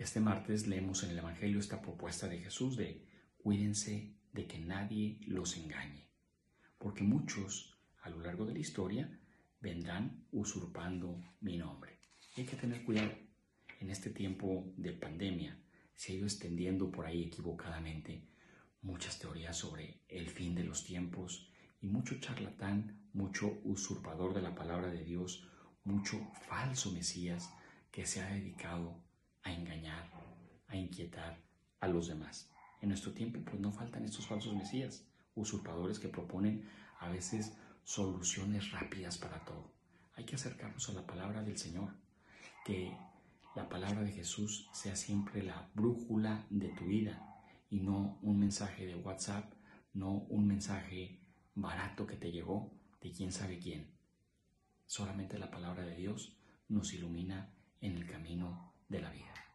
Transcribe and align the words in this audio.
Este 0.00 0.18
martes 0.18 0.66
leemos 0.66 1.02
en 1.02 1.10
el 1.10 1.18
Evangelio 1.18 1.60
esta 1.60 1.82
propuesta 1.82 2.26
de 2.26 2.38
Jesús 2.38 2.74
de 2.74 3.06
cuídense 3.36 4.16
de 4.32 4.46
que 4.46 4.58
nadie 4.58 5.18
los 5.26 5.58
engañe, 5.58 6.08
porque 6.78 7.02
muchos 7.02 7.78
a 8.00 8.08
lo 8.08 8.18
largo 8.22 8.46
de 8.46 8.54
la 8.54 8.60
historia 8.60 9.20
vendrán 9.60 10.26
usurpando 10.32 11.22
mi 11.42 11.58
nombre. 11.58 11.98
hay 12.34 12.46
que 12.46 12.56
tener 12.56 12.82
cuidado. 12.82 13.12
En 13.78 13.90
este 13.90 14.08
tiempo 14.08 14.72
de 14.78 14.94
pandemia 14.94 15.62
se 15.94 16.12
ha 16.12 16.16
ido 16.16 16.24
extendiendo 16.24 16.90
por 16.90 17.04
ahí 17.04 17.24
equivocadamente 17.24 18.26
muchas 18.80 19.18
teorías 19.18 19.58
sobre 19.58 20.00
el 20.08 20.30
fin 20.30 20.54
de 20.54 20.64
los 20.64 20.82
tiempos 20.82 21.52
y 21.82 21.88
mucho 21.88 22.18
charlatán, 22.20 23.06
mucho 23.12 23.60
usurpador 23.64 24.32
de 24.32 24.40
la 24.40 24.54
palabra 24.54 24.90
de 24.90 25.04
Dios, 25.04 25.46
mucho 25.84 26.32
falso 26.48 26.90
Mesías 26.90 27.52
que 27.90 28.06
se 28.06 28.22
ha 28.22 28.30
dedicado 28.30 29.09
a 30.70 30.76
inquietar 30.76 31.38
a 31.80 31.88
los 31.88 32.08
demás. 32.08 32.50
En 32.80 32.88
nuestro 32.88 33.12
tiempo 33.12 33.40
pues 33.44 33.60
no 33.60 33.72
faltan 33.72 34.04
estos 34.04 34.26
falsos 34.26 34.54
Mesías, 34.54 35.04
usurpadores 35.34 35.98
que 35.98 36.08
proponen 36.08 36.68
a 36.98 37.08
veces 37.08 37.56
soluciones 37.84 38.70
rápidas 38.70 39.18
para 39.18 39.44
todo. 39.44 39.72
Hay 40.14 40.24
que 40.24 40.36
acercarnos 40.36 40.88
a 40.88 40.92
la 40.92 41.06
palabra 41.06 41.42
del 41.42 41.58
Señor, 41.58 41.94
que 42.64 42.96
la 43.54 43.68
palabra 43.68 44.02
de 44.02 44.12
Jesús 44.12 44.68
sea 44.72 44.96
siempre 44.96 45.42
la 45.42 45.68
brújula 45.74 46.46
de 46.50 46.68
tu 46.68 46.86
vida 46.86 47.44
y 47.68 47.80
no 47.80 48.18
un 48.22 48.38
mensaje 48.38 48.86
de 48.86 48.96
WhatsApp, 48.96 49.52
no 49.92 50.10
un 50.28 50.46
mensaje 50.46 51.20
barato 51.54 52.06
que 52.06 52.16
te 52.16 52.30
llegó 52.30 52.72
de 53.00 53.12
quién 53.12 53.32
sabe 53.32 53.58
quién. 53.58 53.90
Solamente 54.86 55.38
la 55.38 55.50
palabra 55.50 55.84
de 55.84 55.96
Dios 55.96 56.36
nos 56.68 56.92
ilumina 56.94 57.52